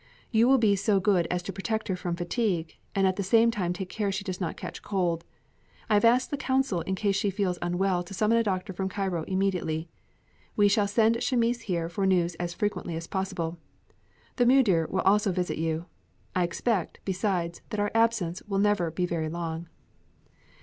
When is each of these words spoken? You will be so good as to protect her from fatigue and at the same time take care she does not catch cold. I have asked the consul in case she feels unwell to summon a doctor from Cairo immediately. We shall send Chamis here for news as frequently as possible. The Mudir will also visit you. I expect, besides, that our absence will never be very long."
You 0.31 0.47
will 0.47 0.57
be 0.57 0.75
so 0.75 0.99
good 0.99 1.27
as 1.29 1.43
to 1.43 1.53
protect 1.53 1.87
her 1.87 1.95
from 1.95 2.15
fatigue 2.15 2.75
and 2.95 3.05
at 3.05 3.17
the 3.17 3.23
same 3.23 3.51
time 3.51 3.71
take 3.71 3.89
care 3.89 4.11
she 4.11 4.23
does 4.23 4.41
not 4.41 4.57
catch 4.57 4.81
cold. 4.81 5.23
I 5.91 5.93
have 5.93 6.05
asked 6.05 6.31
the 6.31 6.37
consul 6.37 6.81
in 6.81 6.95
case 6.95 7.15
she 7.15 7.29
feels 7.29 7.59
unwell 7.61 8.01
to 8.05 8.13
summon 8.15 8.39
a 8.39 8.43
doctor 8.43 8.73
from 8.73 8.89
Cairo 8.89 9.21
immediately. 9.25 9.89
We 10.55 10.67
shall 10.69 10.87
send 10.87 11.17
Chamis 11.21 11.61
here 11.61 11.87
for 11.87 12.07
news 12.07 12.33
as 12.39 12.51
frequently 12.51 12.95
as 12.95 13.05
possible. 13.05 13.59
The 14.37 14.45
Mudir 14.47 14.87
will 14.89 15.01
also 15.01 15.31
visit 15.31 15.59
you. 15.59 15.85
I 16.35 16.45
expect, 16.45 16.97
besides, 17.05 17.61
that 17.69 17.79
our 17.79 17.91
absence 17.93 18.41
will 18.47 18.57
never 18.57 18.89
be 18.89 19.05
very 19.05 19.29
long." 19.29 19.67